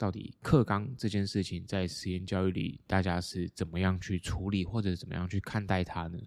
[0.00, 6.18] 到底课纲这件事情在实验教育里，大家是怎么样去处理，或者怎么样去看待它呢？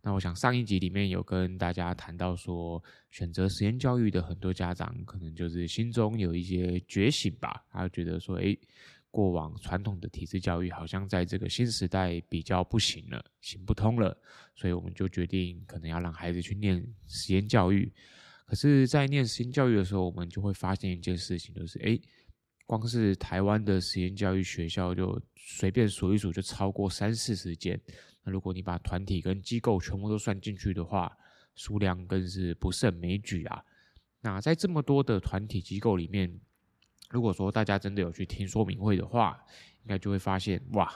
[0.00, 8.58] 那我想上一集里面有跟大家谈到说，选择实验教育的很多家长，可能就是心中有一些觉醒吧，他觉得说，诶。
[9.12, 14.16] 过往传统的体制教育好像在这个新时代比较不行了，行不通了，
[14.54, 17.92] 所以我们就决定可能要让孩子去念实验教育。
[18.46, 22.00] 可是，在念实验教育的时候，我们就会发现一件事情，就是诶，
[22.70, 27.80] 光是台湾的实验教育学校就随便数一数就超过三四十间。
[28.22, 31.10] 那如果你把团体跟机构全部都算进去的话，
[31.56, 33.60] 数量更是不胜枚举啊。
[34.20, 36.32] 那在这么多的团体机构里面，
[37.10, 39.36] 如果说大家真的有去听说明会的话，
[39.82, 40.88] 应该就会发现哇，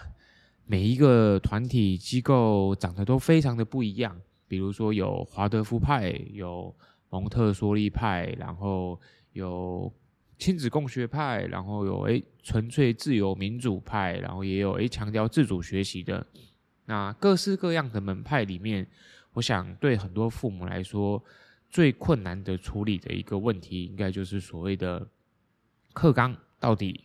[0.67, 4.17] 每一个团体机构长得都非常的不一样。
[4.47, 6.73] 比如说有华德福派，有
[7.11, 9.01] 蒙特梭利派，然后
[9.33, 9.93] 有
[10.39, 16.27] 亲子共学派，然后有诶纯粹自由民主派，然后也有诶强调自主学习的。
[16.87, 18.87] 那各式各样的门派里面，
[19.33, 21.23] 我想对很多父母来说，
[21.71, 25.07] 最困难的处理的一个问题，应该就是所谓的。
[25.95, 27.05] 课纲到底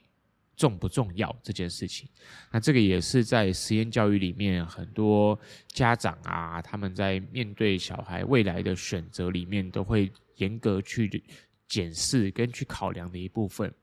[0.58, 2.10] 重不重要这件事情？
[2.52, 11.08] 那这个也是在实验教育里面，很多家长啊，他们在面对小孩未来的选择里面，都会严格去
[11.70, 13.74] 检视跟去考量的一部分。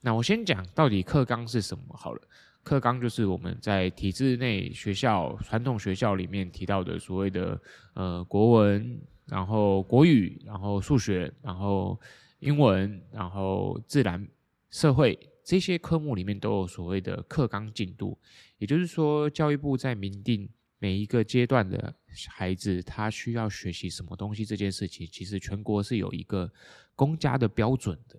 [0.00, 2.20] 那我先讲到底课纲是什么好了。
[2.64, 7.60] 课纲就是我们在体制内学校、传统学校里面提到的所谓的
[7.94, 11.96] 呃国文，然后国语，然后数学，然后。
[12.42, 14.26] 英文，然后自然、
[14.70, 18.18] 社会这些科目里面都有所谓的课纲进度，
[18.56, 20.48] 也就是说，教育部在明定
[20.80, 21.94] 每一个阶段的
[22.28, 26.52] 孩子他需要学习什么东西这件事情，其实全国是有一个
[26.96, 28.18] 公家的标准的。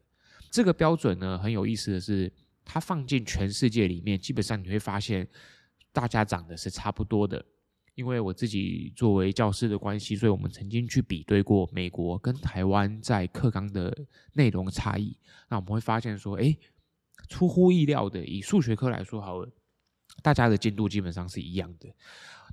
[0.49, 2.31] 这个标准呢，很有意思的是，
[2.63, 5.27] 它放进全世界里面，基本上你会发现
[5.91, 7.43] 大家长得是差不多的。
[7.95, 15.17] 因为我自己作为教师的关系，所以我们曾经去比对过美国跟台湾在课纲的内容差异。
[15.49, 16.57] 那我们会发现说，诶，
[17.27, 19.49] 出乎意料的，以数学科来说好了，
[20.21, 21.89] 大家的进度基本上是一样的。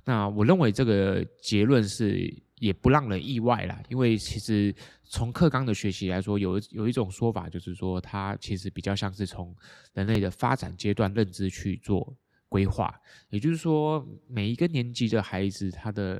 [0.05, 9.55] 那我认为这个结论是也不让人意外啦，因为其实从课纲的学习来说，有有一种说法就是说，它其实比较像是从
[9.93, 12.15] 人类的发展阶段认知去做。
[12.51, 12.99] 规划，
[13.29, 16.19] 也就是说，每一个年级的孩子他的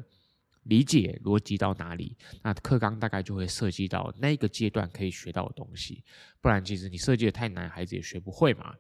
[0.62, 6.04] 理解逻辑到哪里，那课纲大概就会涉及到那个阶段可以学到的东西。
[6.40, 8.76] 不然，其实你设计的太难，孩子也学不会嘛。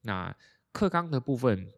[0.00, 0.34] 那
[0.72, 1.70] 课纲的部分，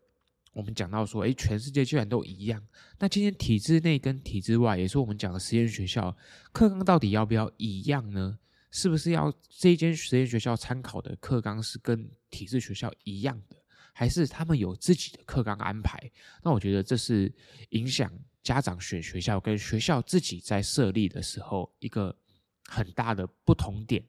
[0.56, 2.66] 我们讲到说，诶，全世界居然都一样。
[2.98, 6.16] 那今天体制内跟体制外，也是我们讲的实验学校，
[6.50, 8.38] 课纲到底要不要一样呢？
[8.70, 13.56] 是不是要这间实验学校参考的课纲是跟体制学校一样的？
[13.92, 16.10] 还是他们有自己的课纲安排，
[16.42, 17.30] 那我觉得这是
[17.70, 18.10] 影响
[18.42, 22.16] 家长选学校跟学校自己在设立的时候一个
[22.64, 24.02] 很大的不同点。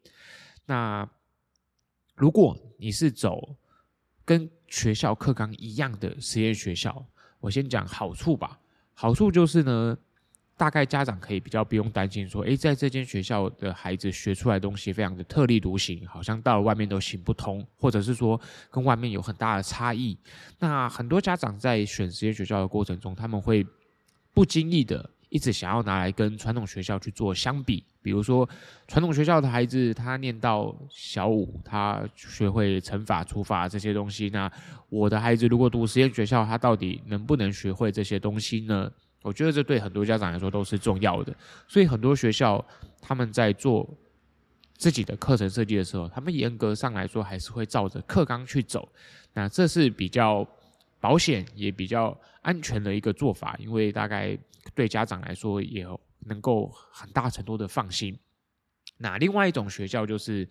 [0.65, 1.05] 那
[2.15, 3.57] 如果你是走
[4.23, 7.05] 跟学校课纲一样的实验学校，
[7.39, 8.59] 我先讲好处吧。
[8.93, 9.97] 好处就是呢。
[10.59, 18.41] 大概家长可以比较不用担心说，诶，在这间学校的孩子学出来东西非常的特立独行，好像到了外面都行不通，或者是说
[18.71, 20.17] 跟外面有很大的差异。
[20.57, 23.63] 那很多家长在选实验学校的过程中，他们会
[24.33, 27.83] 不经意的一直想要拿来跟传统学校去做相比。
[28.01, 28.47] 比如说，
[28.87, 34.49] 传统学校的孩子他念到小五，他学会乘法、除法这些东西，那
[34.87, 38.89] 我的孩子如果读实验学校，他到底能不能学会这些东西呢？
[39.23, 41.35] 我觉得这对很多家长来说都是重要的，
[41.67, 42.63] 所以很多学校
[43.01, 43.85] 他们在做
[44.77, 48.87] 自己的课程设计的时候，他们严格上来说还是会照着课纲去走。
[49.33, 50.47] 那这是比较
[50.99, 54.37] 保险也比较安全的一个做法，因为大概
[54.73, 55.85] 对家长来说也
[56.19, 58.17] 能够很大程度的放心。
[58.97, 60.47] 那另外一种学校就是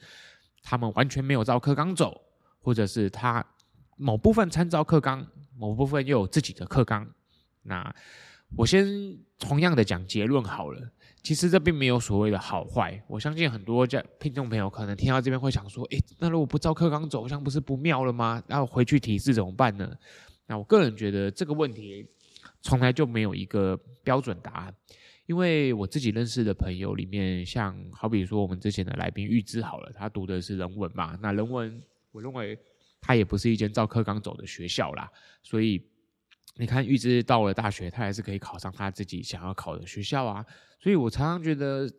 [0.63, 2.21] 他们完全没有照课纲走，
[2.61, 3.45] 或者是他
[3.97, 5.27] 某部分参照课纲，
[5.57, 7.07] 某部分又有自己的课纲。
[7.63, 7.95] 那
[8.57, 8.87] 我先
[9.39, 10.81] 同样的讲结论好了，
[11.23, 13.03] 其实这并没有所谓的好坏。
[13.09, 18.41] 我相信很多家听众朋友可能听到这边会想说，诶，那如果不照课纲走，这样不是不妙了吗？
[18.47, 19.93] 然后回去体制怎么办呢？
[20.47, 22.07] 那我个人觉得这个问题
[22.63, 24.75] 从来就没有一个标准答案。
[25.27, 31.83] 因为我自己认识的朋友里面，像好比说我们之前的来宾玉芝好了，他读的是人文嘛，那人文
[32.13, 32.57] 我认为
[33.01, 35.11] 他也不是一间照课纲走的学校啦，
[35.43, 35.85] 所以
[36.55, 40.47] 你看玉芝到了大学，他还是可以考上他自己想要考的学校啊，
[40.79, 41.91] 所以我常常觉得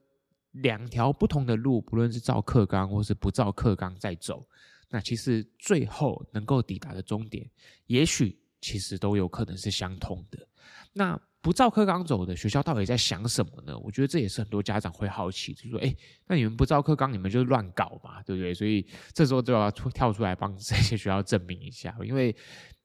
[0.51, 4.47] 两条不同的路，不论是照课纲或是不照课纲在走，
[4.89, 7.49] 那其实最后能够抵达的终点，
[7.87, 10.47] 也许其实都有可能是相通的。
[10.93, 13.77] 那不照课纲走的学校到底在想什么呢？
[13.79, 15.95] 我觉得这也是很多家长会好奇，就是说，哎，
[16.25, 18.53] 那你们不照课纲，你们就乱搞嘛，对不对？
[18.53, 22.35] 所以这时候就要跳出来帮这些学校证明一下，因为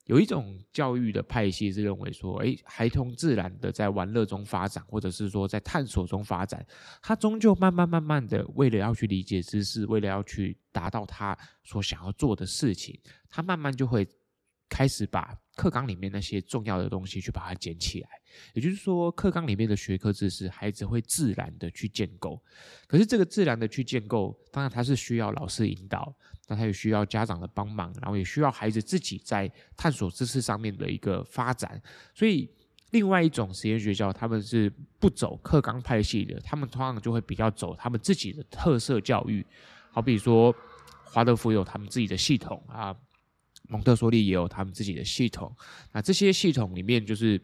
[0.07, 6.65] 有一种教育的派系是认为说，哎，孩童自然的在玩乐中发展，或者是说在探索中发展，
[7.01, 14.05] 他终究慢慢慢慢的，为了要去理解知识，为了要去达到他所想要做的事情，他慢慢就会
[14.73, 18.09] 开始把课纲里面那些重要的东西去把它捡起来，
[18.55, 22.43] 也就是说，课纲里面的学科知识，孩子会自然的去建构。
[22.87, 26.11] 可是这个自然的去建构，当然它是需要老师引导，
[26.49, 29.47] 那他也需要家长的帮忙，然后也需要孩子自己在
[29.77, 31.79] 探索知识上面的一个发展。
[32.15, 32.49] 所以，
[32.93, 39.45] 另外一种实验学校，他们是不走课纲派系的，他们通常就会比较走他们自己的特色教育，
[39.91, 40.55] 好比说
[41.05, 42.97] 华德福有他们自己的系统啊。
[43.69, 45.55] 蒙特梭利也有他们自己的系统，
[45.93, 47.41] 那这些系统里面就是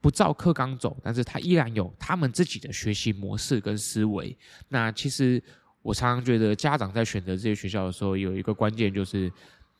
[0.00, 4.36] 不照课纲走，但是他依然有他们自己的学习模式跟思维。
[4.68, 5.42] 那其实
[5.82, 9.30] 我常常觉得，家长在选择这些学校的时候，有一个关键就是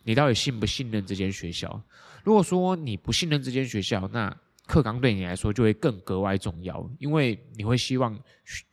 [0.05, 1.82] 你到底信不信任这间学校。
[2.22, 4.34] 如果说你不信任这间学校，那
[4.67, 8.19] 课纲对你来说就会更格外重要，因为你会希望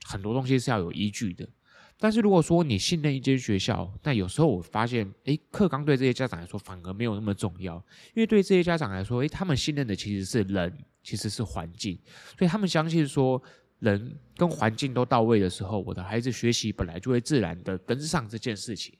[0.05, 1.47] 很多东西是要有依据的。
[1.99, 7.75] 但是如果说你信任一间学校，那有时候我发现，诶，课纲对这些家长来说反而没有那么重要，
[8.13, 11.97] 因为对这些家长来说，诶，他们信任的其实是人，其实是环境，
[12.37, 13.41] 所以他们相信说，
[13.79, 18.93] 人跟环境都到位的时候，我的孩子学习本来就会自然的跟上这件事情。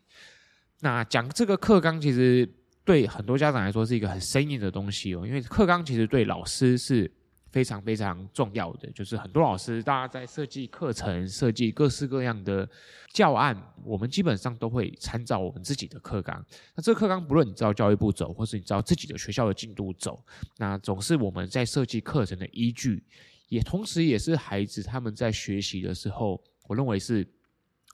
[0.79, 2.49] 那讲这个课纲，其实
[2.83, 7.11] 对很多家长来说是一个很生硬的东西哦，因为课纲其实对老师是。
[7.51, 12.69] 非常非常重要的，就是很多老师，大家在设计课程、设计各式各样的
[13.13, 16.45] 教案，我们基本上都会参照我们自己的课纲。
[16.75, 20.21] 那这个课纲，不论你照教育部走，或是你照自己的学校的进度走，
[20.57, 23.01] 那总是我们在设计课程的依据，
[23.47, 27.25] 也同时也是孩子他们在学习的时候，我认为是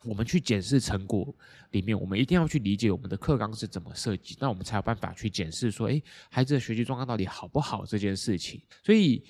[0.04, 1.34] 我们去检视成果
[1.72, 8.60] 里面，我们一定要去理解我们的课纲是怎么设计，那我们才有办法去检视说，诶，孩子的学习状况到底好不好这件事情。
[8.84, 9.24] 所以。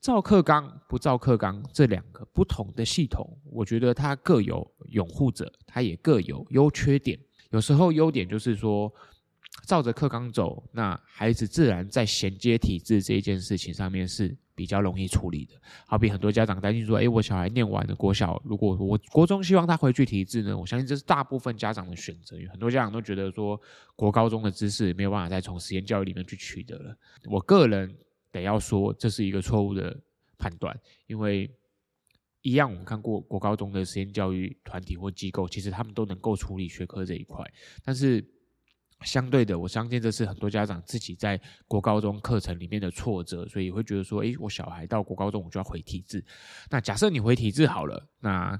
[0.00, 7.18] 照课纲不照课纲这两个不同的系统，我觉得它各有拥护者，它也各有优缺点。
[7.50, 8.90] 有时候优点就是说，
[9.66, 15.54] 照着课纲走，那孩子自然在衔接体制这一件事情上面是比较容易处理的。
[15.86, 20.56] 好比很多家长担心说，诶，我小孩念完了国小，如果我国中希望他回去体制呢？
[20.56, 22.38] 我相信这是大部分家长的选择。
[22.50, 23.60] 很多家长都觉得说，
[23.96, 26.96] 国高中的知识没有办法再从实验教育里面去取得了。
[27.26, 27.94] 我个人。
[28.32, 29.98] 得要说，这是一个错误的
[30.38, 31.50] 判断，因为
[32.42, 37.44] 一样，我们看过国高中的实验教育团体或机构，其实他们都能够处理学科这一块。
[37.84, 38.24] 但是
[39.02, 46.24] 相对的，我相信这是很多家长自己在国高中课程里面的挫折，所以会觉得说，诶，我小孩到国高中我就要回体制。
[46.70, 48.58] 那假设你回体制好了，那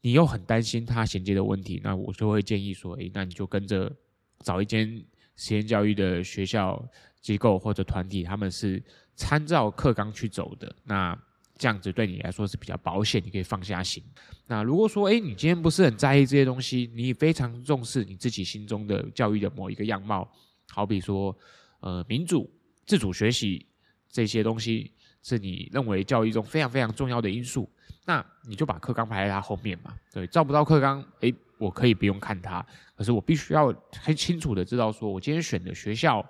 [0.00, 3.92] 你又很担心他衔接的问题，那我就会建议说，诶，那你就跟着
[4.40, 5.04] 找一间
[5.36, 6.82] 实验教育的学校。
[7.22, 8.82] 机构或者团体，他们是
[9.14, 11.14] 参照课纲去走的，那
[11.58, 14.02] 这样子对你来说是比较保险，你可以放下心。
[14.46, 20.26] 那如果说，诶，你今天不是很在意这些东西，你非常重视你自己心中的教育的某一个样貌，
[20.70, 21.36] 好比说，
[21.80, 22.50] 呃，民主、
[22.86, 23.66] 自主学习
[24.08, 24.90] 这些东西
[25.22, 27.68] 是你认为教育中非常非常重要的因素，
[28.06, 29.94] 那你就把课纲排在它后面嘛。
[30.10, 36.26] 对，照不到课纲，诶，我可以不用看它，可是我必须要很清楚的知道，说我今天选的学校。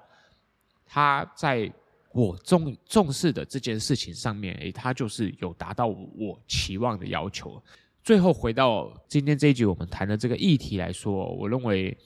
[0.93, 1.73] 他在
[2.11, 7.63] 我重重视的这件事情上面，诶，他就是有达到我期望的要求。
[8.03, 11.97] 最后回到今天这一集我们谈的这个议题来说，我认为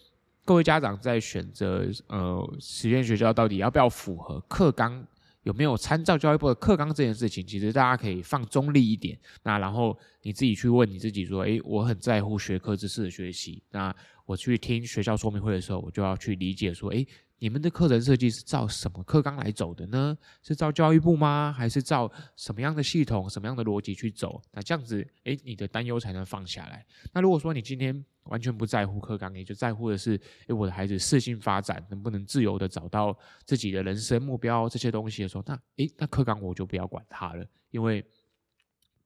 [0.44, 5.02] 各位家长在选择呃实验学校到底要不要符合课纲，
[5.44, 9.18] 有没有参照教育部的课纲这件事情，其实大家可以放中立一点。
[9.42, 17.06] 那然后你自己去问你自己说，诶，我很在乎学科知识的学习，那我去听学校说明会的时候，我就要去理解说，诶。
[17.40, 20.16] 你们的课程设计是照什么课纲来走的呢？
[20.40, 21.52] 是照教育部吗？
[21.54, 24.40] 还是照什么样的系统、什么样的逻辑去走？
[24.50, 26.86] 那这样子，诶，你的担忧才能放下来。
[27.12, 33.14] 那如果说你今天完全不在乎课纲，你就在乎的是，诶，我的孩子适性发展能不能自由的找到
[33.44, 38.02] 自己的人生目标这些东西的时候，那诶，那课纲我就不要管它了，因为。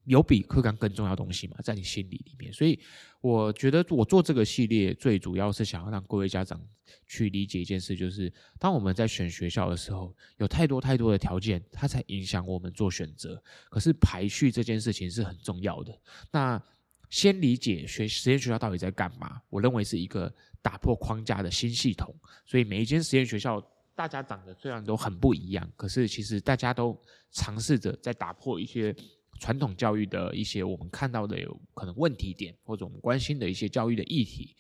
[0.08, 1.56] 有比课纲更重要的东西吗？
[1.62, 2.80] 在你心里里面，所以
[3.20, 6.58] 我觉得我做这个系列最主要是想要让各位家长
[7.06, 13.40] 去理解一件事，就是当我们在选学校的时候，有太多太多的条件，它才影响我们做选择。
[13.68, 16.00] 可是排序这件事情是很重要的。
[16.30, 16.62] 那
[17.10, 19.42] 先理解学实验学校到底在干嘛？
[19.50, 22.14] 我认为是一个打破框架的新系统。
[22.46, 23.62] 所以每一间实验学校，
[23.94, 26.98] 大家长得虽然都很不一样，可是其实大家都
[27.30, 28.96] 尝试着在打破一些。
[29.38, 34.54] 传统教育的一些我们看到的有可能问题点，或者我们关心的一些教育的议题，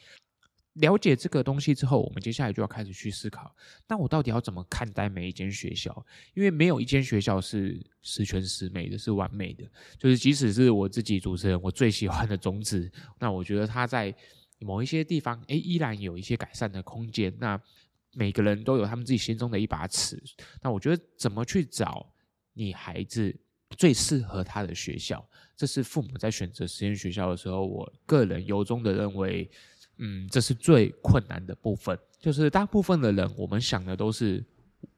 [0.74, 3.52] 了解这个东西之后，我们接下来就要开始去思考，
[3.88, 6.06] 那我到底要怎么看待每一间学校？
[6.34, 9.64] 因为没有一间学校是十全十美的，是完美的。
[9.98, 14.14] 就是即使是我自己主持人，我最喜欢的种子，那我觉得他在
[14.60, 17.34] 某一些地方，诶，依然有一些改善的空间。
[17.40, 17.60] 那
[18.12, 20.22] 每个人都有他们自己心中的一把尺。
[20.62, 22.12] 那我觉得怎么去找
[22.52, 23.36] 你孩子？
[23.76, 25.24] 最适合他的学校，
[25.56, 29.48] 这是父母在选择实验学校的时候，我个人由衷的认为，
[29.98, 31.98] 嗯，这是最困难的部分。
[32.20, 34.44] 就是大部分的人，我们想的都是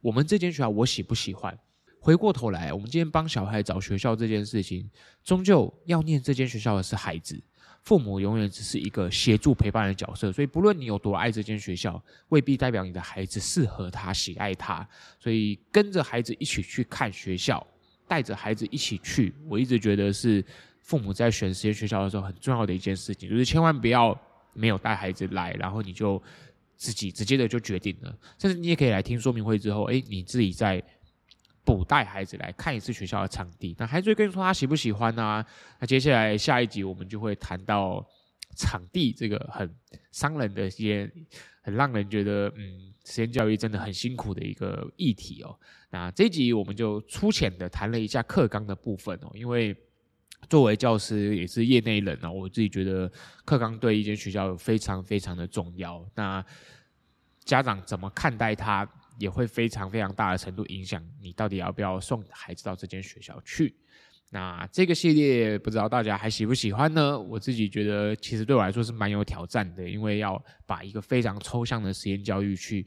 [0.00, 1.58] 我们这间学校我喜不喜欢。
[1.98, 4.88] 回过头来，我们今天帮小孩找学校这件事情，
[5.22, 7.38] 终究要念这间学校的是孩子，
[7.82, 10.32] 父母永远只是一个协助陪伴的角色。
[10.32, 14.88] 所以，不论你有多爱这间学校，未必代表你的孩子适合他、喜爱他。
[15.18, 17.66] 所以，跟着孩子一起去看学校。
[18.10, 20.44] 带着孩子一起去，我一直觉得是
[20.80, 24.20] 父母在选实验学校的时候很重要的一件事情，就是千万不要
[24.52, 26.20] 没有带孩子来，然后你就
[26.76, 28.12] 自己直接的就决定了。
[28.36, 30.82] 甚至你也可以来听说明会之后，诶，你自己再
[31.64, 33.76] 补带孩子来看一次学校的场地。
[33.78, 35.46] 那孩子会跟你说他喜不喜欢呢、啊？
[35.78, 38.04] 那接下来下一集我们就会谈到
[38.60, 39.74] 场地这个很
[40.10, 41.10] 伤人的一些。
[41.62, 45.54] 很让人觉得，嗯，实验教育真的很辛苦的一个议题哦。
[45.90, 49.76] 那这一集我们就粗浅的谈了一下课纲的部分哦，因为
[50.48, 53.12] 作为教师也是业内人哦，我自己觉得
[53.44, 56.02] 课纲对一间学校非常非常的重要。
[56.14, 56.42] 那
[57.44, 63.76] 家长怎么看待它，也会非常非常大的程度影响你到底要不要送孩子到这间学校去。
[64.32, 67.18] 那这个系列不知道大家还喜不喜欢呢？
[67.18, 72.86] 我自己觉得其实对我来说是蛮有挑战的，因为要把一个非常抽象的实验教育去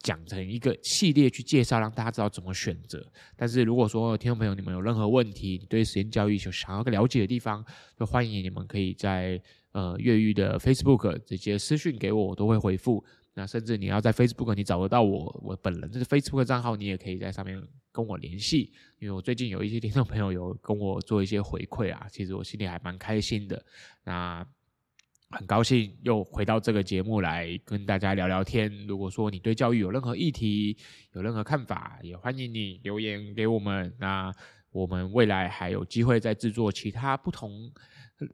[0.00, 3.02] 讲成一个系列去介绍，让大家知道怎么选择。
[3.34, 7.64] 但是如果说听众朋友你们有任何问题，你对实验教育有想要个了解的地方，
[7.98, 9.40] 就欢迎你们可以在
[9.72, 13.02] 呃越狱的 Facebook 直接私讯给我，我都会回复。
[13.34, 17.60] 那甚至你要在 Facebook 你找得到我，我本人这是 Facebook 账号，你也可以在上面
[17.90, 18.72] 跟我联系。
[18.98, 23.64] 因为我最近有一些听众朋友有跟我做一些回馈啊，其实我心里还蛮开心的。
[24.04, 24.46] 那
[25.30, 28.86] 很高兴又回到这个节目来跟大家聊聊天。
[28.86, 30.76] 如果说你对教育有任何议题、
[31.14, 33.90] 有任何看法，也欢迎你留言给我们。
[33.98, 34.30] 那
[34.72, 37.72] 我们未来还有机会再制作其他不同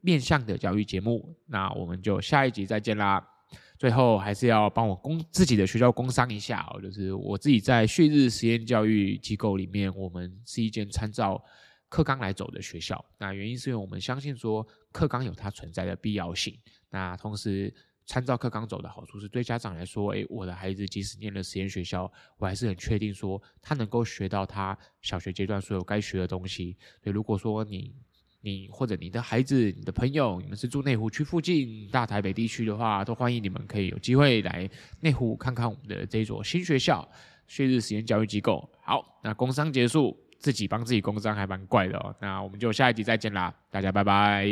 [0.02, 1.36] 面向的教育节目。
[1.46, 3.37] 那我们就下一集再见啦。
[3.78, 11.42] 最后还是要帮我工自己的学校工商一下哦，就是我自己在旭日实验教育机构里面，我们是一间参照
[11.88, 13.02] 课纲来走的学校。
[13.18, 16.58] 那原因是因为我们相信说课纲有它存在的必要性。
[16.90, 17.72] 那同时
[18.04, 26.76] 参照课纲走的好处是对家长来说，诶，我的孩子即使念了实验学校，我还是很确定说他能够学到他小学阶段所有该学的东西。
[27.02, 27.94] 所以如果说你
[28.40, 34.68] 你或者你的孩子、你的朋友，你们是住内湖区附近、大台北地区的话，都欢迎你们可以有机会来
[35.00, 37.06] 内湖看看我们的这所新学校——
[37.48, 38.68] 旭日实验教育机构。
[38.80, 42.14] 好，那工商结束，自己帮自己工商还蛮怪的哦。
[42.20, 44.46] 那我们就下一集再见啦，大家拜拜。